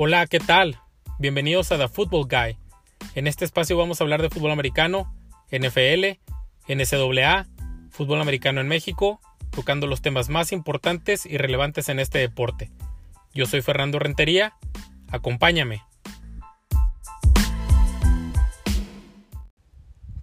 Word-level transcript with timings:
Hola, 0.00 0.28
¿qué 0.28 0.38
tal? 0.38 0.80
Bienvenidos 1.18 1.72
a 1.72 1.76
The 1.76 1.88
Football 1.88 2.28
Guy. 2.28 2.56
En 3.16 3.26
este 3.26 3.44
espacio 3.44 3.76
vamos 3.76 4.00
a 4.00 4.04
hablar 4.04 4.22
de 4.22 4.30
fútbol 4.30 4.52
americano, 4.52 5.12
NFL, 5.50 6.20
NCAA, 6.68 7.48
fútbol 7.90 8.20
americano 8.20 8.60
en 8.60 8.68
México, 8.68 9.20
tocando 9.50 9.88
los 9.88 10.00
temas 10.00 10.28
más 10.28 10.52
importantes 10.52 11.26
y 11.26 11.36
relevantes 11.36 11.88
en 11.88 11.98
este 11.98 12.18
deporte. 12.18 12.70
Yo 13.34 13.46
soy 13.46 13.60
Fernando 13.60 13.98
Rentería, 13.98 14.54
acompáñame. 15.10 15.82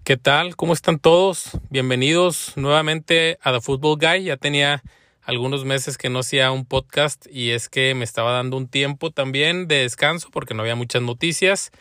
¿Qué 0.06 0.16
tal? 0.16 0.56
¿Cómo 0.56 0.72
están 0.72 1.00
todos? 1.00 1.60
Bienvenidos 1.70 2.54
nuevamente 2.56 3.40
a 3.42 3.52
The 3.52 3.60
Football 3.60 3.98
Guy. 4.00 4.24
Ya 4.24 4.38
tenía 4.38 4.82
algunos 5.26 5.66
meses 5.66 5.98
que 5.98 6.10
no 6.10 6.20
hacía 6.20 6.52
un 6.52 6.66
podcast 6.66 7.26
y 7.30 7.52
es 7.52 7.68
que 7.68 7.94
me 7.96 8.04
estaba 8.04 8.32
dando 8.32 8.58
un 8.58 8.68
tiempo 8.68 9.12
también 9.12 9.68
de 9.68 9.80
descanso 9.80 10.30
porque 10.32 10.54
no 10.54 10.62
había 10.62 10.76
muchas 10.76 11.02
noticias. 11.02 11.72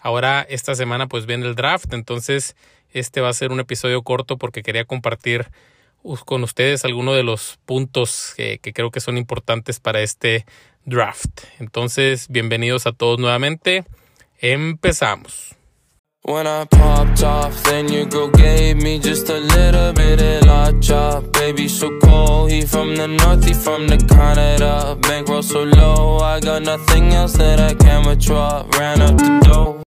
Ahora 0.00 0.46
esta 0.48 0.74
semana 0.74 1.08
pues 1.08 1.26
viene 1.26 1.46
el 1.46 1.54
draft, 1.54 1.92
entonces 1.92 2.56
este 2.92 3.20
va 3.20 3.30
a 3.30 3.34
ser 3.34 3.52
un 3.52 3.60
episodio 3.60 4.02
corto 4.02 4.36
porque 4.36 4.62
quería 4.62 4.84
compartir 4.84 5.46
con 6.24 6.42
ustedes 6.44 6.84
algunos 6.84 7.16
de 7.16 7.22
los 7.22 7.58
puntos 7.66 8.34
que, 8.36 8.58
que 8.58 8.72
creo 8.72 8.90
que 8.90 9.00
son 9.00 9.16
importantes 9.16 9.80
para 9.80 10.00
este 10.00 10.46
draft. 10.84 11.44
Entonces, 11.58 12.28
bienvenidos 12.28 12.86
a 12.86 12.92
todos 12.92 13.18
nuevamente. 13.18 13.84
Empezamos. 14.38 15.59
When 16.22 16.46
I 16.46 16.66
popped 16.66 17.22
off, 17.22 17.62
then 17.62 17.88
your 17.90 18.04
girl 18.04 18.28
gave 18.28 18.76
me 18.76 18.98
just 18.98 19.30
a 19.30 19.38
little 19.38 19.94
bit 19.94 20.20
of 20.20 20.46
la 20.46 20.70
chop. 20.78 21.32
Baby, 21.32 21.66
so 21.66 21.88
cold, 22.02 22.50
he 22.50 22.60
from 22.66 22.94
the 22.94 23.08
north, 23.08 23.42
he 23.46 23.54
from 23.54 23.88
the 23.88 23.96
Canada. 23.96 24.98
Bankroll 25.00 25.42
so 25.42 25.64
low, 25.64 26.18
I 26.18 26.40
got 26.40 26.62
nothing 26.62 27.14
else 27.14 27.38
that 27.38 27.58
I 27.58 27.74
can 27.74 28.06
withdraw. 28.06 28.66
Ran 28.78 29.00
up 29.00 29.16
the 29.16 29.48
dough. 29.48 29.82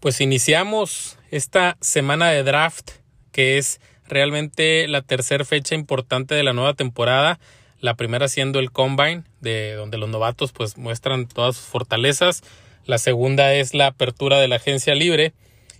Pues 0.00 0.20
iniciamos 0.20 1.16
esta 1.30 1.78
semana 1.80 2.28
de 2.28 2.42
draft, 2.42 2.90
que 3.32 3.56
es 3.56 3.80
realmente 4.06 4.88
la 4.88 5.00
tercera 5.00 5.46
fecha 5.46 5.74
importante 5.74 6.34
de 6.34 6.42
la 6.42 6.52
nueva 6.52 6.74
temporada. 6.74 7.40
La 7.80 7.94
primera 7.94 8.28
siendo 8.28 8.58
el 8.58 8.72
Combine, 8.72 9.24
de 9.40 9.72
donde 9.72 9.96
los 9.96 10.10
novatos 10.10 10.52
pues 10.52 10.76
muestran 10.76 11.26
todas 11.26 11.56
sus 11.56 11.64
fortalezas. 11.64 12.42
La 12.84 12.98
segunda 12.98 13.54
es 13.54 13.72
la 13.72 13.86
apertura 13.86 14.38
de 14.38 14.48
la 14.48 14.56
agencia 14.56 14.94
libre 14.94 15.32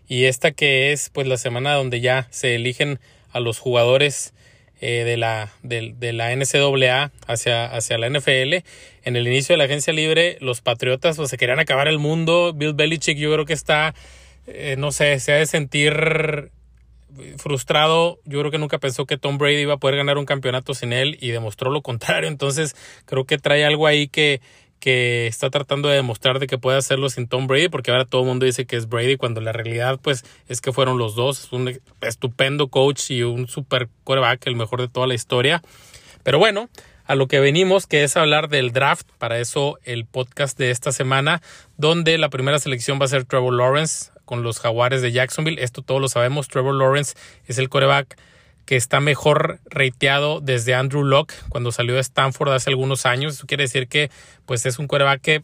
y 0.09 0.25
esta 0.25 0.51
que 0.51 0.93
es 0.93 1.11
pues 1.11 1.27
la 1.27 1.37
semana 1.37 1.75
donde 1.75 2.01
ya 2.01 2.27
se 2.31 2.55
eligen 2.55 2.99
a 3.33 3.41
los 3.41 3.59
jugadores 3.59 4.33
eh, 4.81 5.05
de, 5.05 5.17
la, 5.17 5.51
de, 5.63 5.93
NCAA 6.13 7.11
hacia, 7.27 7.67
hacia 7.67 7.99
la 7.99 8.09
NFL. 8.09 8.65
En 9.03 9.17
el 9.17 9.27
inicio 9.27 9.53
de 9.53 9.59
la 9.59 9.65
agencia 9.65 9.93
libre, 9.93 10.39
los 10.41 10.61
Patriotas 10.61 11.17
pues, 11.17 11.31
se 11.31 11.37
querían 11.37 11.59
acabar 11.59 11.89
el 11.89 11.99
mundo. 11.99 12.53
Bill 12.55 12.75
Belichick 12.75 13.19
yo 13.19 13.33
creo 13.33 13.45
que 13.45 13.53
está, 13.53 13.95
eh, 14.47 14.77
no 14.79 14.93
sé, 14.93 15.19
se 15.19 15.33
ha 15.33 15.37
de 15.37 15.47
sentir 15.47 16.53
frustrado. 17.39 18.21
Yo 18.25 18.39
creo 18.39 18.51
que 18.51 18.59
nunca 18.59 18.79
pensó 18.79 19.05
que 19.05 19.19
Tom 19.19 19.37
Brady 19.37 19.63
iba 19.63 19.75
a 19.75 19.79
poder 19.79 19.97
ganar 19.97 20.17
un 20.17 20.27
campeonato 20.27 20.75
sin 20.75 20.93
él 20.93 21.19
y 21.21 21.31
demostró 21.31 21.71
lo 21.71 21.83
contrario. 21.83 22.29
Entonces 22.29 22.77
creo 23.05 23.25
que 23.25 23.39
trae 23.39 23.65
algo 23.65 23.87
ahí 23.87 24.09
que, 24.09 24.41
que 24.81 25.27
está 25.27 25.51
tratando 25.51 25.89
de 25.89 25.97
demostrar 25.97 26.39
de 26.39 26.47
que 26.47 26.59
puede 26.59 26.79
hacerlo 26.79 27.11
sin 27.11 27.29
Tom 27.29 27.47
Brady, 27.47 27.69
porque 27.69 27.91
ahora 27.91 28.05
todo 28.05 28.23
el 28.23 28.29
mundo 28.29 28.47
dice 28.47 28.67
que 28.67 28.77
es 28.77 28.89
Brady, 28.89 29.17
cuando 29.17 29.41
la 29.41 29.53
realidad 29.53 29.99
pues 30.01 30.25
es 30.49 30.61
que 30.61 30.73
fueron 30.73 30.99
los 30.99 31.15
dos, 31.15 31.45
es 31.45 31.53
un 31.53 31.81
estupendo 32.01 32.69
coach 32.69 33.11
y 33.11 33.23
un 33.23 33.49
super 33.49 33.89
quarterback, 34.05 34.47
el 34.47 34.57
mejor 34.57 34.81
de 34.81 34.89
toda 34.89 35.07
la 35.07 35.15
historia. 35.15 35.63
Pero 36.23 36.39
bueno, 36.39 36.69
a 37.05 37.15
lo 37.15 37.27
que 37.27 37.41
venimos, 37.41 37.87
que 37.87 38.05
es 38.05 38.17
hablar 38.17 38.49
del 38.49 38.73
draft, 38.73 39.07
para 39.19 39.39
eso 39.39 39.79
el 39.85 40.05
podcast 40.05 40.59
de 40.59 40.71
esta 40.71 40.93
semana, 40.93 41.41
donde 41.77 42.19
la 42.19 42.29
primera 42.29 42.59
selección 42.59 43.01
va 43.01 43.07
a 43.07 43.09
ser 43.09 43.25
Trevor 43.25 43.55
Lawrence 43.55 44.11
con 44.25 44.43
los 44.43 44.61
Jaguares 44.61 45.01
de 45.01 45.11
Jacksonville, 45.11 45.63
esto 45.63 45.81
todos 45.81 46.01
lo 46.03 46.09
sabemos, 46.09 46.49
Trevor 46.49 46.75
Lawrence 46.75 47.17
es 47.47 47.59
el 47.59 47.71
quarterback 47.71 48.19
que 48.69 48.77
está 48.77 49.01
mejor 49.01 49.61
rateado 49.71 50.43
desde 50.43 50.75
Andrew 50.75 51.03
Locke 51.03 51.33
cuando 51.49 51.73
salió 51.73 51.95
de 51.95 52.03
Stanford 52.03 52.53
hace 52.53 52.69
algunos 52.69 53.07
años. 53.07 53.33
Eso 53.33 53.47
quiere 53.47 53.63
decir 53.63 53.89
que 53.89 54.11
pues 54.45 54.67
es 54.67 54.79
un 54.79 54.87
coreback 54.87 55.23
que 55.23 55.43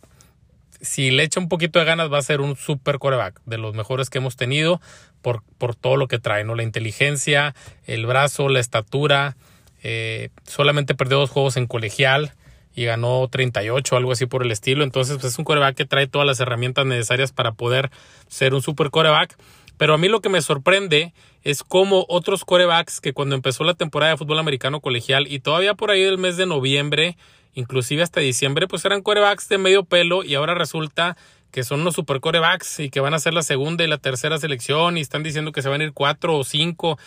si 0.83 1.11
le 1.11 1.23
echa 1.23 1.41
un 1.41 1.49
poquito 1.49 1.79
de 1.79 1.87
ganas 1.87 2.13
va 2.13 2.19
a 2.19 2.23
ser 2.23 2.43
un 2.43 2.55
super 2.55 2.99
coreback, 2.99 3.41
de 3.47 3.57
los 3.57 3.75
mejores 3.75 4.11
que 4.11 4.19
hemos 4.19 4.37
tenido 4.37 4.79
por, 5.23 5.43
por 5.57 5.75
todo 5.75 5.97
lo 5.97 6.07
que 6.07 6.19
trae, 6.19 6.45
¿no? 6.45 6.55
La 6.55 6.65
inteligencia, 6.65 7.55
el 7.87 8.05
brazo, 8.05 8.51
la 8.51 8.61
estatura. 8.61 9.39
Eh, 9.83 10.29
solamente 10.43 10.95
perdió 10.95 11.17
dos 11.17 11.31
juegos 11.31 11.57
en 11.57 11.67
colegial 11.67 12.35
y 12.75 12.85
ganó 12.85 13.27
38 13.29 13.97
algo 13.97 14.13
así 14.13 14.27
por 14.27 14.43
el 14.43 14.51
estilo. 14.51 14.85
Entonces 14.85 15.17
pues, 15.19 15.33
es 15.33 15.39
un 15.39 15.47
coreback 15.47 15.75
que 15.75 15.87
trae 15.87 16.09
todas 16.09 16.27
las 16.27 16.41
herramientas 16.41 16.85
necesarias 16.85 17.33
para 17.33 17.53
poder 17.53 17.91
ser 18.29 18.53
un 18.53 18.61
super 18.61 18.91
coreback. 18.91 19.35
Pero 19.77 19.95
a 19.95 19.99
mí 19.99 20.09
lo 20.09 20.21
que 20.21 20.29
me 20.29 20.41
sorprende 20.43 21.13
es 21.43 21.63
como 21.63 22.07
otros 22.09 22.45
corebacks 22.45 23.01
que 23.01 23.13
cuando 23.13 23.35
empezó 23.35 23.65
la 23.65 23.75
temporada 23.75 24.13
de 24.13 24.19
fútbol 24.19 24.39
americano 24.39 24.81
colegial 24.81 25.27
y 25.29 25.41
todavía 25.41 25.75
por 25.75 25.91
ahí 25.91 26.03
del 26.03 26.19
mes 26.19 26.37
de 26.37 26.47
noviembre, 26.47 27.17
inclusive 27.55 28.03
hasta 28.03 28.21
diciembre, 28.21 28.67
pues 28.69 28.85
eran 28.85 29.03
corebacks 29.03 29.49
de 29.49 29.59
medio 29.59 29.85
pelo 29.85 30.25
y 30.25 30.35
ahora 30.35 30.55
resulta 30.55 31.17
que 31.51 31.63
son 31.63 31.83
unos 31.83 31.95
super 31.95 32.21
corebacks 32.21 32.81
y 32.81 32.91
que 32.91 33.01
van 33.01 33.15
a 33.15 33.19
ser 33.21 33.33
la 33.33 33.43
segunda 33.43 33.85
y 33.85 33.87
la 33.87 33.99
tercera 33.99 34.39
selección 34.39 34.99
y 34.99 35.01
están 35.01 35.23
diciendo 35.23 35.53
que 35.53 35.63
se 35.63 35.69
van 35.69 35.81
a 35.81 35.85
ir 35.85 35.93
cuatro 35.93 36.37
o 36.37 36.45
cinco 36.45 36.99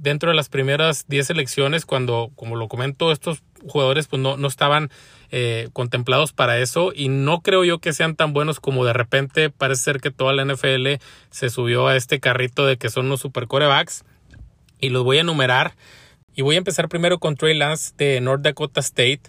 dentro 0.00 0.30
de 0.30 0.36
las 0.36 0.48
primeras 0.48 1.06
diez 1.08 1.26
selecciones 1.26 1.86
cuando, 1.86 2.30
como 2.34 2.56
lo 2.56 2.68
comento, 2.68 3.12
estos 3.12 3.42
jugadores 3.66 4.08
pues 4.08 4.20
no, 4.20 4.36
no 4.36 4.48
estaban 4.48 4.90
eh, 5.30 5.68
contemplados 5.72 6.32
para 6.32 6.58
eso 6.58 6.92
y 6.94 7.08
no 7.08 7.40
creo 7.40 7.64
yo 7.64 7.78
que 7.78 7.92
sean 7.92 8.16
tan 8.16 8.32
buenos 8.32 8.60
como 8.60 8.84
de 8.84 8.92
repente 8.92 9.50
parece 9.50 9.82
ser 9.82 10.00
que 10.00 10.10
toda 10.10 10.32
la 10.32 10.44
NFL 10.44 11.00
se 11.30 11.50
subió 11.50 11.86
a 11.88 11.96
este 11.96 12.20
carrito 12.20 12.66
de 12.66 12.76
que 12.76 12.90
son 12.90 13.06
unos 13.06 13.20
super 13.20 13.46
corebacks 13.46 14.04
y 14.78 14.90
los 14.90 15.04
voy 15.04 15.18
a 15.18 15.22
enumerar 15.22 15.74
y 16.34 16.42
voy 16.42 16.56
a 16.56 16.58
empezar 16.58 16.88
primero 16.88 17.18
con 17.18 17.36
Trey 17.36 17.56
Lance 17.56 17.92
de 17.96 18.20
North 18.20 18.42
Dakota 18.42 18.80
State. 18.80 19.22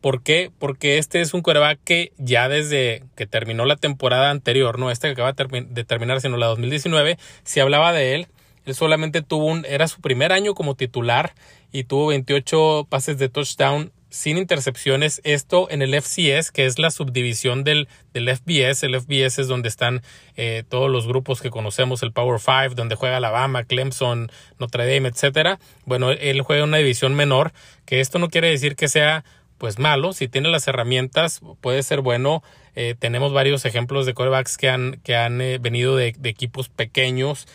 ¿Por 0.00 0.22
qué? 0.22 0.50
Porque 0.58 0.98
este 0.98 1.20
es 1.20 1.34
un 1.34 1.40
coreback 1.40 1.80
que 1.82 2.12
ya 2.18 2.48
desde 2.48 3.04
que 3.16 3.26
terminó 3.26 3.64
la 3.64 3.76
temporada 3.76 4.30
anterior, 4.30 4.78
no 4.78 4.90
esta 4.90 5.08
que 5.08 5.12
acaba 5.12 5.32
de 5.32 5.84
terminar, 5.84 6.20
sino 6.20 6.36
la 6.36 6.46
2019, 6.46 7.18
se 7.42 7.60
hablaba 7.60 7.92
de 7.92 8.14
él. 8.14 8.26
Él 8.64 8.74
solamente 8.74 9.22
tuvo 9.22 9.46
un, 9.46 9.64
era 9.66 9.88
su 9.88 10.00
primer 10.00 10.32
año 10.32 10.54
como 10.54 10.74
titular 10.74 11.34
y 11.72 11.84
tuvo 11.84 12.08
28 12.08 12.86
pases 12.88 13.18
de 13.18 13.28
touchdown 13.28 13.92
sin 14.14 14.38
intercepciones. 14.38 15.20
Esto 15.24 15.68
en 15.70 15.82
el 15.82 15.92
FCS, 16.00 16.52
que 16.52 16.66
es 16.66 16.78
la 16.78 16.92
subdivisión 16.92 17.64
del, 17.64 17.88
del 18.12 18.28
FBS. 18.28 18.84
El 18.84 19.00
FBS 19.00 19.40
es 19.40 19.48
donde 19.48 19.68
están 19.68 20.02
eh, 20.36 20.62
todos 20.68 20.88
los 20.88 21.08
grupos 21.08 21.42
que 21.42 21.50
conocemos, 21.50 22.02
el 22.04 22.12
Power 22.12 22.38
Five, 22.38 22.76
donde 22.76 22.94
juega 22.94 23.16
Alabama, 23.16 23.64
Clemson, 23.64 24.30
Notre 24.60 24.86
Dame, 24.86 25.08
etcétera. 25.08 25.58
Bueno, 25.84 26.12
él 26.12 26.42
juega 26.42 26.62
en 26.62 26.68
una 26.68 26.78
división 26.78 27.14
menor, 27.14 27.52
que 27.86 28.00
esto 28.00 28.20
no 28.20 28.28
quiere 28.28 28.48
decir 28.48 28.76
que 28.76 28.86
sea 28.86 29.24
pues 29.58 29.78
malo. 29.78 30.12
Si 30.12 30.28
tiene 30.28 30.48
las 30.48 30.66
herramientas, 30.68 31.40
puede 31.60 31.82
ser 31.82 32.00
bueno. 32.00 32.42
Eh, 32.74 32.94
tenemos 32.98 33.32
varios 33.32 33.64
ejemplos 33.64 34.06
de 34.06 34.14
quarterbacks 34.14 34.56
que 34.56 34.68
han, 34.68 35.00
que 35.04 35.16
han 35.16 35.40
eh, 35.40 35.58
venido 35.58 35.96
de, 35.96 36.14
de, 36.18 36.28
equipos 36.28 36.68
pequeños, 36.68 37.46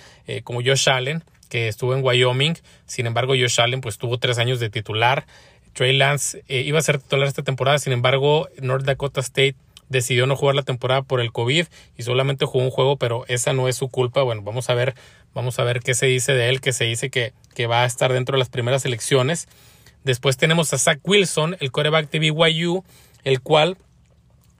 como 0.43 0.61
Josh 0.61 0.89
Allen, 0.89 1.23
que 1.49 1.67
estuvo 1.67 1.95
en 1.95 2.03
Wyoming. 2.03 2.55
Sin 2.85 3.07
embargo, 3.07 3.33
Josh 3.33 3.59
Allen 3.59 3.81
pues 3.81 3.97
tuvo 3.97 4.19
tres 4.19 4.37
años 4.37 4.59
de 4.59 4.69
titular. 4.69 5.25
Trey 5.73 5.95
Lance 5.95 6.43
eh, 6.47 6.61
iba 6.61 6.79
a 6.79 6.81
ser 6.81 6.99
titular 6.99 7.27
esta 7.27 7.43
temporada, 7.43 7.79
sin 7.79 7.93
embargo, 7.93 8.49
North 8.61 8.85
Dakota 8.85 9.21
State 9.21 9.55
decidió 9.87 10.27
no 10.27 10.35
jugar 10.35 10.55
la 10.55 10.63
temporada 10.63 11.01
por 11.01 11.19
el 11.19 11.31
COVID 11.31 11.66
y 11.97 12.03
solamente 12.03 12.45
jugó 12.45 12.63
un 12.63 12.69
juego, 12.69 12.97
pero 12.97 13.25
esa 13.27 13.53
no 13.53 13.67
es 13.67 13.75
su 13.75 13.89
culpa. 13.89 14.21
Bueno, 14.21 14.43
vamos 14.43 14.69
a 14.69 14.73
ver, 14.75 14.93
vamos 15.33 15.57
a 15.57 15.63
ver 15.63 15.79
qué 15.79 15.93
se 15.93 16.05
dice 16.05 16.33
de 16.33 16.49
él, 16.49 16.61
que 16.61 16.73
se 16.73 16.83
dice 16.83 17.09
que, 17.09 17.33
que 17.55 17.66
va 17.66 17.83
a 17.83 17.85
estar 17.85 18.13
dentro 18.13 18.33
de 18.33 18.39
las 18.39 18.49
primeras 18.49 18.85
elecciones. 18.85 19.47
Después 20.03 20.37
tenemos 20.37 20.73
a 20.73 20.78
Zach 20.78 20.99
Wilson, 21.03 21.57
el 21.59 21.72
quarterback 21.72 22.09
de 22.09 22.19
BYU, 22.19 22.84
el 23.23 23.41
cual 23.41 23.78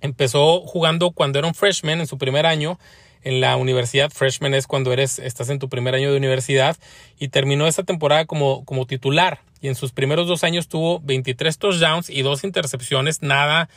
empezó 0.02 0.62
jugando 0.62 1.12
cuando 1.12 1.40
era 1.40 1.48
un 1.48 1.56
freshman 1.56 2.00
en 2.00 2.08
su 2.08 2.18
primer 2.18 2.46
año 2.46 2.80
en 3.24 3.42
la 3.42 3.58
universidad. 3.58 4.12
Freshman 4.12 4.54
es 4.54 4.68
cuando 4.68 4.94
eres, 4.94 5.20
estás 5.20 5.50
en 5.50 5.60
tu 5.60 5.70
primer 5.70 5.96
año 5.96 6.12
de 6.12 6.18
universidad 6.18 6.78
y 7.18 7.30
terminó 7.30 7.68
esta 7.68 7.84
temporada 7.84 8.26
como, 8.26 8.66
como 8.66 8.86
titular. 8.86 9.42
Y 9.62 9.68
en 9.68 9.76
sus 9.76 9.92
primeros 9.92 10.28
dos 10.28 10.44
años 10.44 10.68
tuvo 10.68 11.00
23 11.02 11.58
touchdowns 11.58 12.10
y 12.10 12.22
dos 12.22 12.44
intercepciones. 12.44 13.22
Nada 13.22 13.70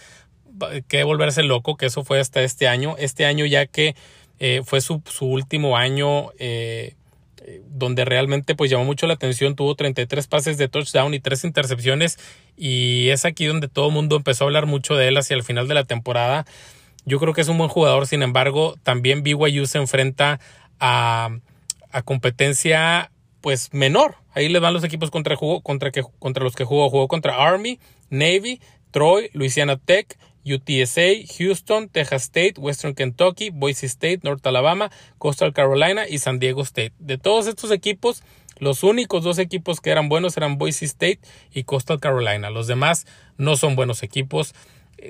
que 0.86 1.02
volverse 1.02 1.42
loco, 1.42 1.76
que 1.76 1.86
eso 1.86 2.04
fue 2.04 2.20
hasta 2.20 2.42
este 2.42 2.68
año. 2.68 2.94
Este 2.98 3.24
año 3.24 3.46
ya 3.46 3.66
que 3.66 3.96
eh, 4.38 4.62
fue 4.64 4.80
su, 4.80 5.02
su, 5.06 5.26
último 5.26 5.76
año 5.76 6.30
eh, 6.38 6.94
donde 7.68 8.04
realmente 8.04 8.54
pues 8.54 8.70
llamó 8.70 8.84
mucho 8.84 9.06
la 9.06 9.14
atención, 9.14 9.56
tuvo 9.56 9.74
33 9.74 10.26
pases 10.26 10.58
de 10.58 10.68
touchdown 10.68 11.14
y 11.14 11.20
tres 11.20 11.44
intercepciones 11.44 12.18
y 12.56 13.08
es 13.08 13.24
aquí 13.24 13.46
donde 13.46 13.68
todo 13.68 13.88
el 13.88 13.94
mundo 13.94 14.16
empezó 14.16 14.44
a 14.44 14.46
hablar 14.46 14.66
mucho 14.66 14.94
de 14.94 15.08
él 15.08 15.16
hacia 15.16 15.34
el 15.34 15.42
final 15.42 15.68
de 15.68 15.74
la 15.74 15.84
temporada. 15.84 16.46
Yo 17.04 17.18
creo 17.18 17.32
que 17.34 17.40
es 17.40 17.48
un 17.48 17.58
buen 17.58 17.70
jugador, 17.70 18.06
sin 18.06 18.22
embargo, 18.22 18.76
también 18.82 19.22
BYU 19.22 19.66
se 19.66 19.78
enfrenta 19.78 20.38
a, 20.78 21.30
a 21.90 22.02
competencia 22.02 23.10
pues 23.40 23.74
menor. 23.74 24.16
Ahí 24.34 24.48
le 24.48 24.60
van 24.60 24.72
los 24.72 24.84
equipos 24.84 25.10
contra, 25.10 25.36
jugó, 25.36 25.60
contra, 25.60 25.90
que, 25.90 26.02
contra 26.18 26.42
los 26.42 26.54
que 26.54 26.64
jugó. 26.64 26.88
Jugó 26.88 27.08
contra 27.08 27.36
Army, 27.36 27.78
Navy, 28.08 28.60
Troy, 28.90 29.28
Louisiana 29.34 29.76
Tech, 29.76 30.16
UTSA, 30.44 31.26
Houston, 31.38 31.88
Texas 31.88 32.24
State, 32.24 32.54
Western 32.58 32.94
Kentucky, 32.94 33.50
Boise 33.50 33.86
State, 33.86 34.20
North 34.22 34.46
Alabama, 34.46 34.90
Coastal 35.18 35.52
Carolina 35.52 36.08
y 36.08 36.18
San 36.18 36.38
Diego 36.38 36.62
State. 36.62 36.92
De 36.98 37.18
todos 37.18 37.46
estos 37.46 37.70
equipos, 37.70 38.22
los 38.58 38.82
únicos 38.82 39.24
dos 39.24 39.38
equipos 39.38 39.80
que 39.80 39.90
eran 39.90 40.08
buenos 40.08 40.36
eran 40.36 40.58
Boise 40.58 40.84
State 40.84 41.20
y 41.52 41.64
Coastal 41.64 42.00
Carolina. 42.00 42.50
Los 42.50 42.66
demás 42.66 43.06
no 43.36 43.56
son 43.56 43.76
buenos 43.76 44.02
equipos. 44.02 44.54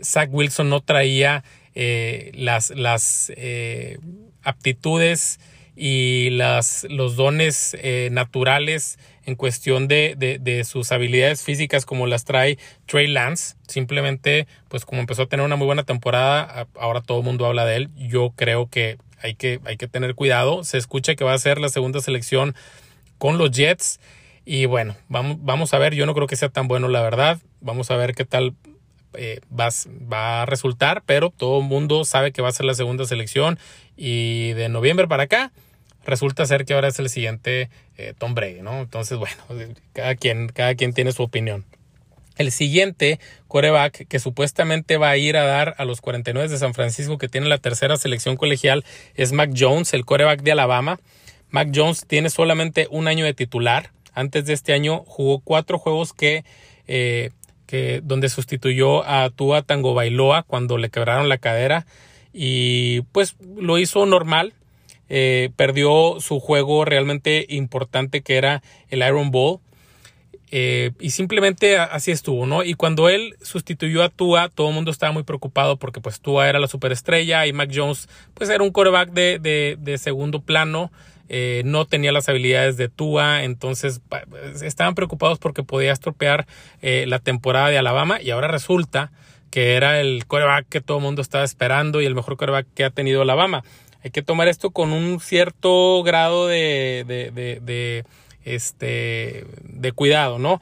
Zach 0.03 0.29
Wilson 0.33 0.71
no 0.71 0.81
traía 0.81 1.45
eh, 1.75 2.33
las, 2.35 2.71
las 2.71 3.33
eh, 3.37 3.99
aptitudes 4.43 5.39
y 5.77 6.31
las, 6.31 6.87
los 6.91 7.17
dones 7.17 7.77
eh, 7.81 8.09
naturales 8.13 8.99
en 9.25 9.37
cuestión 9.37 9.89
de, 9.89 10.17
de, 10.17 10.65
sus 10.65 10.91
habilidades 10.93 11.43
físicas 11.43 11.87
como 11.87 12.07
las 12.07 12.25
trae 12.25 12.59
Trey 12.87 13.07
Lance. 13.07 13.57
Simplemente, 13.69 14.47
pues 14.69 14.85
como 14.85 15.01
empezó 15.01 15.23
a 15.23 15.27
tener 15.27 15.47
una 15.47 15.57
muy 15.57 15.67
buena 15.67 15.85
temporada, 15.85 16.67
ahora 16.75 17.01
todo 17.01 17.19
el 17.19 17.25
mundo 17.25 17.47
habla 17.47 17.65
de 17.65 17.77
él. 17.77 17.91
Yo 17.97 18.33
creo 18.37 18.69
que 18.69 18.99
hay 19.23 19.35
que, 19.35 19.61
hay 19.65 19.77
que 19.77 19.89
tener 19.89 20.15
cuidado. 20.15 20.65
Se 20.65 20.77
escucha 20.77 21.15
que 21.15 21.25
va 21.25 21.35
a 21.35 21.39
ser 21.39 21.59
la 21.59 21.69
segunda 21.69 22.01
selección 22.01 22.55
con 23.19 23.39
los 23.39 23.53
Jets. 23.53 24.01
Y 24.45 24.67
bueno, 24.67 24.97
vamos, 25.09 25.37
vamos 25.41 25.73
a 25.73 25.79
ver. 25.79 25.95
Yo 25.95 26.05
no 26.05 26.15
creo 26.15 26.27
que 26.27 26.37
sea 26.37 26.49
tan 26.49 26.67
bueno, 26.67 26.89
la 26.89 27.01
verdad. 27.01 27.39
Vamos 27.61 27.93
a 27.93 27.97
ver 27.97 28.15
qué 28.15 28.25
tal 28.25 28.55
eh, 29.15 29.41
va, 29.51 29.69
va, 30.13 30.43
a 30.43 30.47
resultar, 30.47 31.03
pero 31.07 31.31
todo 31.31 31.61
el 31.61 31.67
mundo 31.67 32.05
sabe 32.05 32.33
que 32.33 32.43
va 32.43 32.49
a 32.49 32.53
ser 32.53 32.67
la 32.67 32.75
segunda 32.75 33.05
selección 33.05 33.59
y 33.97 34.53
de 34.53 34.69
noviembre 34.69 35.09
para 35.09 35.25
acá 35.25 35.53
resulta 36.05 36.47
ser 36.47 36.65
que 36.65 36.75
ahora 36.75 36.89
es 36.89 36.99
el 36.99 37.09
siguiente 37.09 37.71
eh, 37.97 38.15
Tom 38.19 38.35
Brady, 38.35 38.63
¿no? 38.63 38.81
Entonces, 38.81 39.19
bueno, 39.19 39.37
cada 39.93 40.15
quien, 40.15 40.49
cada 40.49 40.75
quien 40.75 40.93
tiene 40.93 41.13
su 41.13 41.23
opinión. 41.23 41.65
El 42.39 42.51
siguiente 42.51 43.21
coreback 43.47 44.09
que 44.09 44.19
supuestamente 44.19 44.97
va 44.97 45.11
a 45.11 45.17
ir 45.19 45.37
a 45.37 45.45
dar 45.45 45.75
a 45.77 45.85
los 45.85 46.01
49 46.01 46.49
de 46.49 46.57
San 46.57 46.73
Francisco 46.73 47.19
que 47.19 47.29
tiene 47.29 47.47
la 47.47 47.59
tercera 47.59 47.97
selección 47.99 48.37
colegial 48.37 48.85
es 49.15 49.33
Mac 49.33 49.51
Jones, 49.57 49.93
el 49.93 50.07
coreback 50.07 50.43
de 50.43 50.53
Alabama. 50.53 50.99
Mac 51.51 51.69
Jones 51.75 52.07
tiene 52.07 52.31
solamente 52.31 52.89
un 52.91 53.07
año 53.07 53.27
de 53.27 53.35
titular. 53.35 53.91
Antes 54.15 54.47
de 54.47 54.55
este 54.55 54.73
año 54.73 55.05
jugó 55.07 55.41
cuatro 55.41 55.79
juegos 55.79 56.15
que, 56.15 56.45
eh, 56.87 57.31
donde 58.03 58.29
sustituyó 58.29 59.07
a 59.07 59.31
Tua 59.31 59.63
Tango 59.63 59.95
Bailoa 59.95 60.43
cuando 60.43 60.79
le 60.79 60.91
quebraron 60.91 61.29
la 61.29 61.39
cadera 61.39 61.87
y 62.33 63.03
pues 63.13 63.37
lo 63.57 63.79
hizo 63.79 64.07
normal. 64.07 64.55
Eh, 65.15 65.51
perdió 65.57 66.21
su 66.21 66.41
juego 66.41 66.87
realmente 66.87 67.45
importante 67.51 68.23
que 68.23 68.37
era 68.37 68.63
el 68.89 69.01
Iron 69.01 69.31
Ball. 69.31 69.59
Eh, 70.51 70.93
y 71.01 71.11
simplemente 71.11 71.79
así 71.79 72.11
estuvo, 72.11 72.47
¿no? 72.47 72.63
Y 72.63 72.75
cuando 72.75 73.09
él 73.09 73.37
sustituyó 73.41 74.03
a 74.03 74.11
Tua, 74.11 74.51
todo 74.51 74.69
el 74.69 74.75
mundo 74.75 74.91
estaba 74.91 75.13
muy 75.13 75.23
preocupado 75.23 75.77
porque 75.77 76.01
pues 76.01 76.21
Tua 76.21 76.49
era 76.49 76.59
la 76.61 76.67
superestrella 76.67 77.47
y 77.47 77.53
Mac 77.53 77.71
Jones 77.75 78.09
pues 78.35 78.51
era 78.51 78.63
un 78.63 78.73
de, 79.13 79.39
de, 79.39 79.77
de 79.79 79.99
segundo 79.99 80.41
plano. 80.41 80.91
Eh, 81.29 81.63
no 81.65 81.87
tenía 81.87 82.13
las 82.13 82.29
habilidades 82.29 82.77
de 82.77 82.89
Tua, 82.89 83.45
entonces 83.45 84.01
estaban 84.63 84.95
preocupados 84.95 85.39
porque 85.39 85.63
podía 85.63 85.93
estropear 85.93 86.47
la 86.83 87.19
temporada 87.21 87.69
de 87.69 87.79
Alabama 87.79 88.21
y 88.21 88.31
ahora 88.31 88.49
resulta 88.49 89.13
que 89.51 89.75
era 89.75 90.01
el 90.01 90.27
quarterback 90.27 90.69
que 90.69 90.81
todo 90.81 90.99
el 90.99 91.05
mundo 91.05 91.23
estaba 91.23 91.45
esperando 91.45 92.01
y 92.01 92.07
el 92.07 92.15
mejor 92.15 92.37
quarterback 92.37 92.67
que 92.75 92.85
ha 92.85 92.91
tenido 92.91 93.23
Alabama 93.23 93.63
hay 94.03 94.11
que 94.11 94.23
tomar 94.23 94.49
esto 94.49 94.71
con 94.71 94.93
un 94.93 95.21
cierto 95.21 96.03
grado 96.03 96.49
de, 96.49 97.05
de, 97.07 97.31
de, 97.61 98.05
este, 98.45 99.47
de 99.63 99.93
cuidado, 99.93 100.39
¿no? 100.39 100.61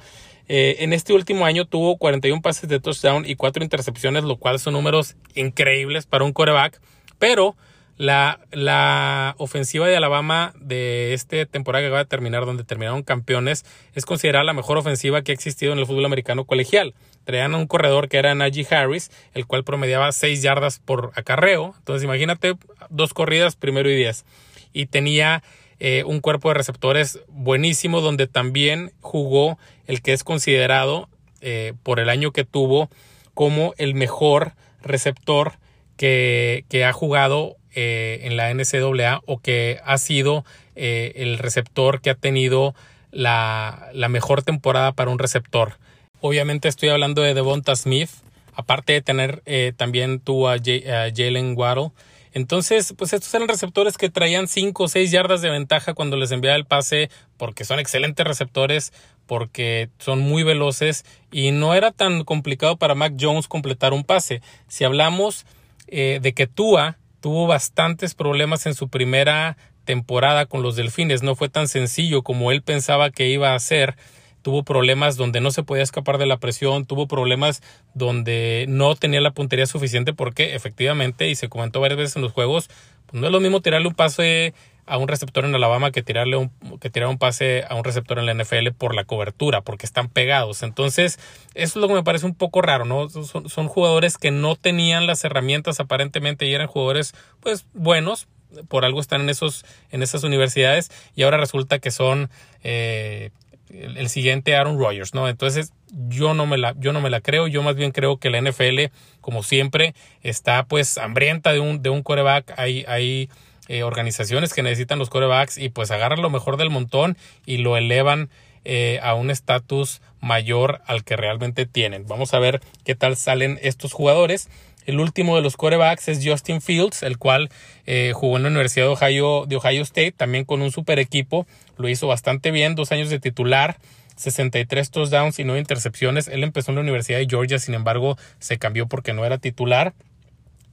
Eh, 0.49 0.77
en 0.81 0.93
este 0.93 1.13
último 1.13 1.47
año 1.47 1.65
tuvo 1.65 1.97
41 1.97 2.43
pases 2.43 2.69
de 2.69 2.81
touchdown 2.81 3.25
y 3.25 3.37
4 3.37 3.63
intercepciones, 3.63 4.25
lo 4.25 4.37
cual 4.37 4.59
son 4.59 4.75
números 4.75 5.17
increíbles 5.35 6.07
para 6.07 6.25
un 6.25 6.33
coreback, 6.33 6.81
pero 7.19 7.57
la, 8.01 9.35
ofensiva 9.37 9.87
de 9.87 9.97
Alabama 9.97 10.55
de 10.59 11.13
esta 11.13 11.45
temporada 11.45 11.85
que 11.85 11.91
va 11.91 12.01
a 12.01 12.05
terminar, 12.07 12.47
donde 12.47 12.65
terminaron 12.65 13.03
campeones, 13.03 13.65
es 13.95 14.07
considerada 14.07 14.45
la 14.45 14.55
mejor 14.55 14.79
ofensiva 14.79 15.23
que 15.23 15.33
ha 15.33 15.35
existido 15.35 15.73
en 15.73 15.79
el 15.79 15.87
fútbol 15.87 16.07
americano 16.07 16.45
colegial. 16.45 16.95
Traían 17.25 17.55
a 17.55 17.59
un 17.59 17.67
corredor 17.67 18.09
que 18.09 18.17
era 18.17 18.35
Najee 18.35 18.67
Harris, 18.71 19.11
el 19.35 19.47
cual 19.47 19.65
promediaba 19.65 20.13
6 20.13 20.41
yardas 20.41 20.79
por 20.79 21.13
acarreo. 21.15 21.75
Entonces 21.79 22.03
imagínate 22.03 22.55
dos 22.89 23.13
corridas, 23.13 23.57
primero 23.57 23.91
y 23.91 23.97
10. 23.97 24.25
Y 24.73 24.87
tenía 24.87 25.43
eh, 25.79 26.03
un 26.05 26.21
cuerpo 26.21 26.49
de 26.49 26.55
receptores 26.55 27.21
buenísimo, 27.29 28.01
donde 28.01 28.27
también 28.27 28.93
jugó 29.01 29.59
el 29.87 30.01
que 30.01 30.15
es 30.15 30.25
considerado 30.25 31.11
eh, 31.43 31.75
por 31.83 32.01
el 32.01 32.09
año 32.09 32.33
que 32.33 32.45
tuvo 32.45 32.89
como 33.35 33.75
el 33.77 33.95
mejor 33.95 34.55
receptor 34.83 35.53
que, 35.99 36.65
que 36.71 36.87
ha 36.87 36.95
jugado 36.95 37.59
eh, 37.73 38.23
en 38.25 38.37
la 38.37 38.53
NCAA 38.53 39.21
o 39.27 39.39
que 39.39 39.79
ha 39.85 39.97
sido 39.99 40.45
eh, 40.75 41.13
el 41.15 41.39
receptor 41.39 42.01
que 42.01 42.11
ha 42.11 42.17
tenido 42.17 42.75
la, 43.13 43.91
mejor 44.09 44.43
temporada 44.43 44.91
para 44.91 45.11
un 45.11 45.21
receptor. 45.21 45.75
Obviamente 46.21 46.67
estoy 46.67 46.89
hablando 46.89 47.23
de 47.23 47.33
Devonta 47.33 47.77
Smith, 47.77 48.11
aparte 48.55 48.95
de 48.95 49.03
tener 49.03 49.43
eh, 49.47 49.73
también 49.77 50.19
tú 50.19 50.49
a, 50.49 50.57
Jalen 50.59 51.55
Waddle. 51.57 51.93
Entonces, 52.33 52.93
pues 52.99 53.13
estos 53.13 53.33
eran 53.35 53.47
receptores 53.47 53.97
que 53.97 54.11
traían 54.11 54.49
5 54.49 54.83
o 54.83 54.89
6 54.89 55.13
yardas 55.13 55.41
de 55.41 55.51
ventaja 55.51 55.95
cuando 55.95 56.17
les 56.17 56.33
enviaba 56.33 56.57
el 56.57 56.65
pase, 56.65 57.09
porque 57.37 57.65
son 57.65 57.79
excelentes 57.79 58.27
receptores, 58.27 58.93
porque 59.27 59.91
son 60.01 60.19
muy 60.19 60.43
veloces 60.43 61.05
y 61.31 61.53
no 61.53 61.75
era 61.75 61.93
tan 61.93 62.25
complicado 62.25 62.77
para 62.79 62.97
Mac 62.97 63.15
Jones 63.19 63.47
completar 63.47 63.93
un 63.93 64.03
pase. 64.03 64.43
Si 64.67 64.83
hablamos 64.83 65.47
de 65.89 66.33
que 66.37 66.47
Tua 66.47 67.00
tuvo 67.21 67.47
bastantes 67.47 68.15
problemas 68.15 68.67
en 68.67 68.75
su 68.75 68.89
primera 68.89 69.57
temporada 69.85 70.47
con 70.47 70.63
los 70.63 70.77
Delfines. 70.77 71.23
No 71.23 71.35
fue 71.35 71.49
tan 71.49 71.69
sencillo 71.69 72.23
como 72.23 72.53
él 72.53 72.63
pensaba 72.63 73.11
que 73.11 73.29
iba 73.29 73.55
a 73.55 73.59
ser. 73.59 73.97
Tuvo 74.43 74.63
problemas 74.63 75.17
donde 75.17 75.41
no 75.41 75.51
se 75.51 75.63
podía 75.63 75.83
escapar 75.83 76.17
de 76.17 76.25
la 76.25 76.39
presión, 76.39 76.87
tuvo 76.87 77.07
problemas 77.07 77.63
donde 77.93 78.65
no 78.69 78.95
tenía 78.95 79.21
la 79.21 79.33
puntería 79.33 79.67
suficiente 79.67 80.15
porque 80.15 80.55
efectivamente, 80.55 81.29
y 81.29 81.35
se 81.35 81.51
comentó 81.51 81.81
varias 81.81 81.99
veces 81.99 82.17
en 82.17 82.23
los 82.23 82.33
juegos, 82.33 82.71
pues 83.07 83.21
no 83.21 83.27
es 83.27 83.33
lo 83.33 83.41
mismo 83.41 83.61
tirarle 83.61 83.89
un 83.89 83.95
pase 83.95 84.55
a 84.87 84.99
un 84.99 85.09
receptor 85.09 85.45
en 85.45 85.55
Alabama 85.55 85.93
que 85.93 86.03
tirarle 86.03 86.37
un, 86.37 86.51
que 86.81 86.91
tirar 86.91 87.09
un 87.09 87.19
pase 87.19 87.65
a 87.69 87.75
un 87.75 87.85
receptor 87.85 88.19
en 88.19 88.27
la 88.27 88.35
NFL 88.35 88.71
por 88.77 88.95
la 88.95 89.05
cobertura, 89.05 89.61
porque 89.61 89.87
están 89.87 90.09
pegados. 90.09 90.63
Entonces, 90.63 91.19
eso 91.55 91.79
es 91.79 91.83
lo 91.83 91.89
que 91.89 91.95
me 91.95 92.03
parece 92.03 92.27
un 92.27 92.35
poco 92.35 92.63
raro, 92.63 92.85
¿no? 92.85 93.09
Son, 93.09 93.69
jugadores 93.69 94.19
que 94.19 94.31
no 94.31 94.57
tenían 94.57 95.07
las 95.07 95.25
herramientas 95.25 95.81
aparentemente 95.81 96.47
y 96.47 96.55
eran 96.55 96.67
jugadores, 96.67 97.15
pues, 97.41 97.67
buenos, 97.73 98.27
por 98.69 98.85
algo 98.85 99.01
están 99.01 99.21
en 99.21 99.29
esos 99.29 99.65
en 99.93 100.03
esas 100.03 100.25
universidades 100.25 100.91
y 101.15 101.23
ahora 101.23 101.37
resulta 101.37 101.79
que 101.79 101.93
son 101.93 102.31
eh, 102.65 103.31
el, 103.69 104.09
siguiente 104.09 104.57
Aaron 104.57 104.79
Rodgers, 104.79 105.15
¿no? 105.15 105.29
Entonces 105.29 105.73
yo 106.09 106.35
no 106.35 106.47
me 106.47 106.59
la 106.59 106.75
yo 106.79 106.93
no 106.93 107.01
me 107.01 107.11
la 107.11 107.21
creo, 107.21 107.47
yo 107.47 107.63
más 107.63 107.77
bien 107.77 107.93
creo 107.93 108.19
que 108.19 108.31
la 108.31 108.41
NFL 108.41 108.93
como 109.21 109.43
siempre 109.43 109.95
está 110.23 110.65
pues 110.65 110.99
hambrienta 110.99 111.53
de 111.53 111.61
un 111.61 111.83
de 111.83 111.91
un 111.91 112.03
coreback, 112.03 112.55
hay 112.57 112.85
hay 112.89 113.29
eh, 113.71 113.85
organizaciones 113.85 114.53
que 114.53 114.65
necesitan 114.65 114.99
los 114.99 115.11
corebacks 115.11 115.57
y 115.57 115.69
pues 115.69 115.93
agarran 115.93 116.23
lo 116.23 116.29
mejor 116.29 116.57
del 116.57 116.71
montón 116.71 117.17
y 117.47 117.59
lo 117.59 117.77
elevan 117.77 118.29
eh, 118.65 118.99
a 119.01 119.15
un 119.15 119.31
estatus 119.31 120.03
mayor 120.21 120.81
al 120.87 121.05
que 121.05 121.15
realmente 121.15 121.67
tienen. 121.67 122.05
Vamos 122.09 122.35
a 122.35 122.41
ver 122.41 122.61
qué 122.85 122.97
tal 122.97 123.17
salen 123.17 123.61
estos 123.63 123.93
jugadores. 123.93 124.49
El 124.87 124.99
último 124.99 125.37
de 125.37 125.43
los 125.43 125.57
corebacks 125.57 126.09
es 126.09 126.19
Justin 126.21 126.61
Fields, 126.61 127.05
el 127.05 127.17
cual 127.17 127.49
eh, 127.87 128.11
jugó 128.13 128.39
en 128.39 128.43
la 128.43 128.49
Universidad 128.49 128.87
de 128.87 128.93
Ohio, 128.93 129.47
de 129.47 129.55
Ohio 129.55 129.83
State, 129.83 130.15
también 130.17 130.45
con 130.45 130.63
un 130.63 130.73
super 130.73 130.99
equipo. 130.99 131.47
Lo 131.77 131.89
hizo 131.89 132.09
bastante 132.09 132.51
bien, 132.51 132.75
dos 132.75 132.91
años 132.91 133.09
de 133.09 133.21
titular. 133.21 133.77
63 134.17 134.91
touchdowns 134.91 135.39
y 135.39 135.45
9 135.45 135.61
intercepciones. 135.61 136.27
Él 136.27 136.43
empezó 136.43 136.73
en 136.73 136.75
la 136.75 136.81
Universidad 136.81 137.21
de 137.21 137.29
Georgia, 137.31 137.61
sin 137.61 137.75
embargo, 137.75 138.19
se 138.41 138.59
cambió 138.59 138.89
porque 138.89 139.13
no 139.13 139.25
era 139.25 139.39
titular 139.39 139.95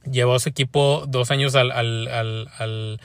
llevó 0.04 0.34
a 0.34 0.40
su 0.40 0.48
equipo 0.48 1.04
dos 1.08 1.30
años 1.30 1.54
al, 1.54 1.70
al, 1.72 2.08
al, 2.08 3.00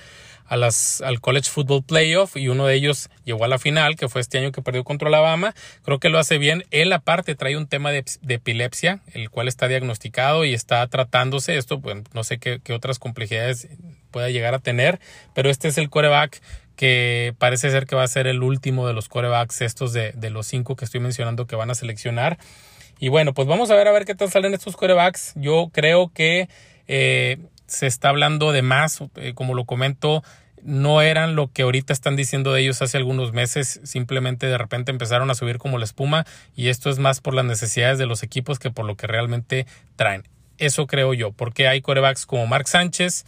a 0.45 0.57
las, 0.57 1.01
al 1.01 1.19
College 1.19 1.49
Football 1.49 1.83
Playoff 1.83 2.37
y 2.37 2.47
uno 2.47 2.67
de 2.67 2.75
ellos 2.75 3.09
llegó 3.23 3.45
a 3.45 3.47
la 3.47 3.59
final, 3.59 3.95
que 3.95 4.09
fue 4.09 4.21
este 4.21 4.37
año 4.37 4.51
que 4.51 4.61
perdió 4.61 4.83
contra 4.83 5.07
Alabama. 5.07 5.53
Creo 5.83 5.99
que 5.99 6.09
lo 6.09 6.19
hace 6.19 6.37
bien. 6.37 6.65
Él 6.71 6.93
aparte 6.93 7.35
trae 7.35 7.57
un 7.57 7.67
tema 7.67 7.91
de, 7.91 8.03
epilepsia, 8.27 9.01
el 9.13 9.29
cual 9.29 9.47
está 9.47 9.67
diagnosticado 9.67 10.45
y 10.45 10.53
está 10.53 10.85
tratándose. 10.87 11.57
Esto, 11.57 11.79
pues 11.79 11.97
no 12.13 12.23
sé 12.23 12.37
qué, 12.37 12.59
qué 12.63 12.73
otras 12.73 12.99
complejidades 12.99 13.67
pueda 14.11 14.29
llegar 14.29 14.53
a 14.53 14.59
tener, 14.59 14.99
pero 15.33 15.49
este 15.49 15.69
es 15.69 15.77
el 15.77 15.89
coreback 15.89 16.41
que 16.75 17.33
parece 17.37 17.69
ser 17.69 17.85
que 17.85 17.95
va 17.95 18.03
a 18.03 18.07
ser 18.07 18.27
el 18.27 18.41
último 18.41 18.87
de 18.87 18.93
los 18.93 19.09
corebacks 19.09 19.61
estos 19.61 19.93
de, 19.93 20.11
de 20.13 20.29
los 20.29 20.47
cinco 20.47 20.75
que 20.75 20.85
estoy 20.85 20.99
mencionando 20.99 21.47
que 21.47 21.55
van 21.55 21.69
a 21.71 21.75
seleccionar. 21.75 22.37
Y 22.99 23.09
bueno, 23.09 23.33
pues 23.33 23.47
vamos 23.47 23.69
a 23.69 23.75
ver 23.75 23.87
a 23.87 23.91
ver 23.91 24.05
qué 24.05 24.15
tal 24.15 24.31
salen 24.31 24.53
estos 24.53 24.75
corebacks. 24.75 25.33
Yo 25.35 25.69
creo 25.73 26.11
que 26.13 26.47
eh, 26.87 27.37
se 27.67 27.87
está 27.87 28.09
hablando 28.09 28.51
de 28.51 28.61
más, 28.61 29.03
eh, 29.15 29.33
como 29.33 29.53
lo 29.55 29.65
comento, 29.65 30.23
no 30.63 31.01
eran 31.01 31.35
lo 31.35 31.51
que 31.51 31.63
ahorita 31.63 31.91
están 31.91 32.15
diciendo 32.15 32.53
de 32.53 32.61
ellos 32.61 32.81
hace 32.81 32.97
algunos 32.97 33.33
meses, 33.33 33.81
simplemente 33.83 34.47
de 34.47 34.57
repente 34.57 34.91
empezaron 34.91 35.29
a 35.29 35.35
subir 35.35 35.57
como 35.57 35.77
la 35.77 35.85
espuma 35.85 36.25
y 36.55 36.69
esto 36.69 36.89
es 36.89 36.99
más 36.99 37.19
por 37.19 37.33
las 37.33 37.45
necesidades 37.45 37.99
de 37.99 38.05
los 38.05 38.23
equipos 38.23 38.59
que 38.59 38.71
por 38.71 38.85
lo 38.85 38.95
que 38.95 39.07
realmente 39.07 39.67
traen. 39.95 40.27
Eso 40.57 40.87
creo 40.87 41.13
yo, 41.13 41.31
porque 41.31 41.67
hay 41.67 41.81
corebacks 41.81 42.25
como 42.25 42.47
Mark 42.47 42.67
Sánchez, 42.67 43.25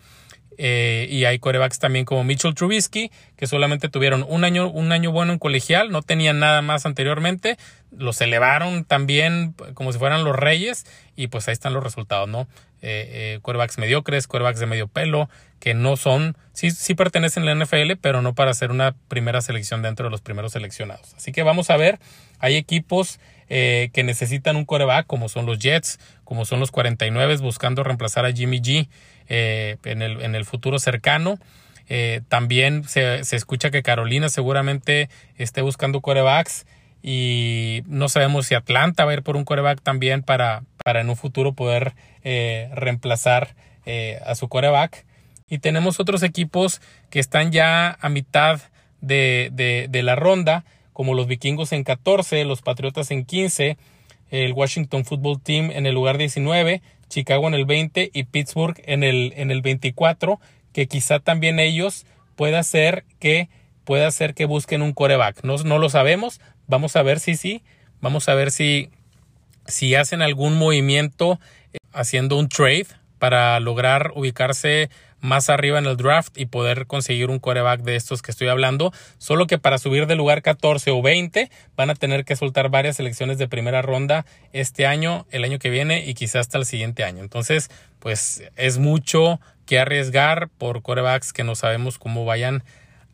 eh, 0.58 1.08
y 1.10 1.26
hay 1.26 1.40
corebacks 1.40 1.80
también 1.80 2.06
como 2.06 2.24
Mitchell 2.24 2.56
Trubisky, 2.56 3.12
que 3.36 3.48
solamente 3.48 3.90
tuvieron 3.90 4.26
un 4.28 4.44
año, 4.44 4.70
un 4.70 4.92
año 4.92 5.12
bueno 5.12 5.34
en 5.34 5.40
colegial, 5.40 5.92
no 5.92 6.02
tenían 6.02 6.40
nada 6.40 6.62
más 6.62 6.86
anteriormente, 6.86 7.58
los 7.92 8.20
elevaron 8.22 8.86
también 8.86 9.54
como 9.74 9.92
si 9.92 10.00
fueran 10.00 10.24
los 10.24 10.36
reyes, 10.36 10.86
y 11.16 11.28
pues 11.28 11.48
ahí 11.48 11.54
están 11.54 11.74
los 11.74 11.84
resultados, 11.84 12.28
¿no? 12.30 12.48
Eh, 12.82 13.40
eh 13.44 13.68
mediocres, 13.78 14.28
corebacks 14.28 14.60
de 14.60 14.66
medio 14.66 14.88
pelo, 14.88 15.30
que 15.60 15.74
no 15.74 15.98
son, 15.98 16.38
sí, 16.54 16.72
sí 16.72 16.94
pertenecen 16.96 17.44
a 17.44 17.54
la 17.54 17.66
NFL, 17.66 17.94
pero 18.00 18.22
no 18.22 18.36
para 18.36 18.54
ser 18.54 18.72
una 18.72 18.96
primera 19.08 19.42
selección 19.42 19.82
dentro 19.82 20.06
de 20.06 20.12
los 20.12 20.22
primeros 20.22 20.52
seleccionados. 20.52 21.14
Así 21.16 21.32
que 21.32 21.44
vamos 21.44 21.70
a 21.70 21.78
ver, 21.78 22.00
hay 22.40 22.56
equipos 22.56 23.20
eh, 23.48 23.92
que 23.94 24.04
necesitan 24.04 24.56
un 24.56 24.66
coreback, 24.66 25.06
como 25.06 25.30
son 25.30 25.46
los 25.46 25.60
Jets, 25.60 26.00
como 26.24 26.46
son 26.46 26.60
los 26.60 26.72
49, 26.72 27.38
buscando 27.38 27.84
reemplazar 27.84 28.26
a 28.26 28.32
Jimmy 28.32 28.60
G 28.60 28.88
eh, 29.30 29.78
en, 29.84 30.02
el, 30.02 30.22
en, 30.24 30.34
el, 30.34 30.46
futuro 30.46 30.80
cercano. 30.80 31.38
Eh, 31.88 32.22
también 32.28 32.86
se, 32.86 33.24
se, 33.24 33.36
escucha 33.36 33.70
que 33.70 33.84
Carolina 33.84 34.30
seguramente 34.30 35.10
esté 35.38 35.62
buscando 35.62 36.02
corebacks 36.02 36.66
y 37.04 37.84
no 37.86 38.10
sabemos 38.10 38.48
si 38.48 38.56
Atlanta 38.56 39.06
va 39.06 39.12
a 39.12 39.14
ir 39.14 39.22
por 39.22 39.38
un 39.38 39.46
coreback 39.46 39.80
también 39.84 40.24
para, 40.24 40.64
para 40.84 41.02
en 41.02 41.10
un 41.12 41.16
futuro 41.16 41.54
poder 41.54 41.94
reemplazar 42.24 43.56
a 44.26 44.34
su 44.34 44.50
coreback. 44.50 45.06
Y 45.48 45.60
tenemos 45.60 46.00
otros 46.00 46.24
equipos 46.24 46.82
que 47.12 47.20
están 47.20 47.52
ya 47.52 47.96
a 48.02 48.10
mitad 48.10 48.60
de, 49.02 49.50
de, 49.54 49.86
de 49.88 50.02
la 50.02 50.16
ronda 50.16 50.66
como 50.96 51.14
los 51.14 51.28
vikingos 51.28 51.74
en 51.74 51.84
14, 51.84 52.46
los 52.46 52.62
patriotas 52.62 53.12
en 53.12 53.26
15, 53.26 53.78
el 54.32 54.54
Washington 54.54 55.04
Football 55.04 55.42
Team 55.42 55.70
en 55.72 55.86
el 55.86 55.94
lugar 55.94 56.18
19, 56.18 56.82
Chicago 57.10 57.50
en 57.50 57.54
el 57.54 57.66
20 57.66 58.12
y 58.14 58.24
Pittsburgh 58.24 58.82
en 58.86 59.04
el, 59.04 59.34
en 59.36 59.52
el 59.52 59.62
24, 59.62 60.40
que 60.72 60.88
quizá 60.88 61.20
también 61.20 61.60
ellos 61.60 62.06
pueda 62.38 62.64
ser 62.64 63.04
que 63.20 63.50
pueda 63.84 64.10
ser 64.10 64.34
que 64.36 64.46
busquen 64.46 64.82
un 64.82 64.94
coreback. 64.94 65.44
No, 65.44 65.58
no 65.58 65.80
lo 65.80 65.90
sabemos, 65.90 66.40
vamos 66.66 66.96
a 66.96 67.04
ver 67.04 67.20
si 67.20 67.36
sí, 67.36 67.62
vamos 68.00 68.30
a 68.30 68.34
ver 68.34 68.50
si, 68.50 68.90
si 69.68 69.96
hacen 69.96 70.22
algún 70.22 70.58
movimiento 70.58 71.42
eh, 71.74 71.78
haciendo 71.92 72.38
un 72.38 72.48
trade 72.48 72.88
para 73.20 73.60
lograr 73.60 74.14
ubicarse 74.16 74.90
más 75.22 75.50
arriba 75.50 75.80
en 75.80 75.86
el 75.86 75.98
draft 75.98 76.38
y 76.38 76.46
poder 76.46 76.88
conseguir 76.88 77.30
un 77.30 77.40
coreback 77.40 77.82
de 77.82 77.96
estos 77.96 78.22
que 78.22 78.32
estoy 78.32 78.48
hablando. 78.48 78.94
Solo 79.18 79.48
que 79.48 79.58
para 79.58 79.78
subir 79.78 80.08
de 80.08 80.16
lugar 80.16 80.42
14 80.42 80.92
o 80.92 81.02
20 81.02 81.50
van 81.76 81.90
a 81.90 81.96
tener 81.96 82.26
que 82.26 82.36
soltar 82.36 82.70
varias 82.70 82.98
selecciones 82.98 83.38
de 83.38 83.48
primera 83.48 83.82
ronda 83.82 84.26
este 84.54 84.86
año, 84.86 85.26
el 85.32 85.44
año 85.44 85.60
que 85.60 85.70
viene 85.70 86.06
y 86.06 86.14
quizás 86.14 86.42
hasta 86.42 86.58
el 86.58 86.66
siguiente 86.66 87.04
año. 87.04 87.22
Entonces, 87.22 87.70
pues 88.00 88.44
es 88.56 88.78
mucho 88.78 89.40
que 89.66 89.80
arriesgar 89.80 90.50
por 90.50 90.82
corebacks 90.82 91.34
que 91.34 91.44
no 91.44 91.56
sabemos 91.56 91.98
cómo 91.98 92.26
vayan 92.26 92.64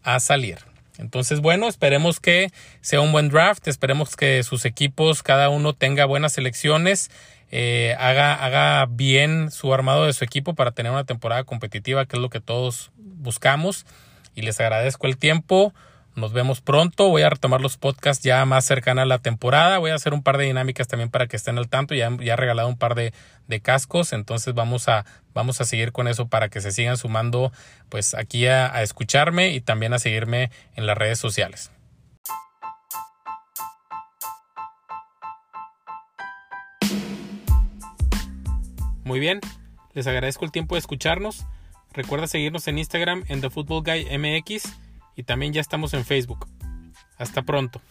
a 0.03 0.19
salir. 0.19 0.59
Entonces, 0.97 1.39
bueno, 1.39 1.67
esperemos 1.67 2.19
que 2.19 2.51
sea 2.81 3.01
un 3.01 3.11
buen 3.11 3.29
draft, 3.29 3.67
esperemos 3.67 4.15
que 4.15 4.43
sus 4.43 4.65
equipos, 4.65 5.23
cada 5.23 5.49
uno 5.49 5.73
tenga 5.73 6.05
buenas 6.05 6.33
selecciones 6.33 7.09
eh, 7.51 7.95
haga, 7.99 8.33
haga 8.33 8.85
bien 8.89 9.51
su 9.51 9.73
armado 9.73 10.05
de 10.05 10.13
su 10.13 10.23
equipo 10.23 10.55
para 10.55 10.71
tener 10.71 10.91
una 10.91 11.03
temporada 11.03 11.43
competitiva, 11.43 12.05
que 12.05 12.15
es 12.15 12.21
lo 12.21 12.29
que 12.29 12.39
todos 12.39 12.91
buscamos. 12.95 13.85
Y 14.33 14.41
les 14.41 14.59
agradezco 14.59 15.07
el 15.07 15.17
tiempo. 15.17 15.73
Nos 16.15 16.33
vemos 16.33 16.61
pronto. 16.61 17.09
Voy 17.09 17.21
a 17.21 17.29
retomar 17.29 17.61
los 17.61 17.77
podcasts 17.77 18.23
ya 18.23 18.43
más 18.45 18.65
cercana 18.65 19.03
a 19.03 19.05
la 19.05 19.19
temporada. 19.19 19.77
Voy 19.77 19.91
a 19.91 19.95
hacer 19.95 20.13
un 20.13 20.23
par 20.23 20.37
de 20.37 20.45
dinámicas 20.45 20.87
también 20.87 21.09
para 21.09 21.27
que 21.27 21.35
estén 21.35 21.57
al 21.57 21.69
tanto. 21.69 21.93
Ya, 21.93 22.09
ya 22.19 22.33
he 22.33 22.37
regalado 22.37 22.69
un 22.69 22.77
par 22.77 22.95
de, 22.95 23.13
de, 23.47 23.59
cascos. 23.59 24.13
Entonces 24.13 24.53
vamos 24.53 24.87
a, 24.87 25.05
vamos 25.33 25.59
a 25.59 25.65
seguir 25.65 25.91
con 25.91 26.07
eso 26.07 26.27
para 26.27 26.49
que 26.49 26.61
se 26.61 26.71
sigan 26.71 26.97
sumando 26.97 27.51
pues 27.89 28.13
aquí 28.13 28.47
a, 28.47 28.73
a 28.73 28.81
escucharme 28.81 29.51
y 29.51 29.61
también 29.61 29.93
a 29.93 29.99
seguirme 29.99 30.51
en 30.75 30.85
las 30.85 30.97
redes 30.97 31.19
sociales. 31.19 31.71
Muy 39.03 39.19
bien, 39.19 39.39
les 39.93 40.07
agradezco 40.07 40.45
el 40.45 40.51
tiempo 40.51 40.75
de 40.75 40.79
escucharnos. 40.79 41.45
Recuerda 41.93 42.27
seguirnos 42.27 42.67
en 42.67 42.77
Instagram 42.77 43.23
en 43.27 43.41
The 43.41 43.49
Football 43.49 43.83
Guy 43.83 44.17
MX 44.17 44.63
y 45.15 45.23
también 45.23 45.53
ya 45.53 45.61
estamos 45.61 45.93
en 45.93 46.05
Facebook. 46.05 46.47
Hasta 47.17 47.41
pronto. 47.41 47.81